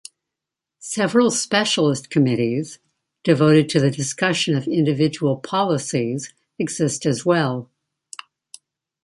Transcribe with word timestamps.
Several 0.79 1.29
specialist 1.29 2.09
committees, 2.09 2.79
devoted 3.23 3.69
to 3.69 3.79
the 3.79 3.91
discussion 3.91 4.55
of 4.55 4.65
individual 4.67 5.37
policies 5.37 6.33
exist 6.57 7.05
as 7.05 7.23
well. 7.23 7.69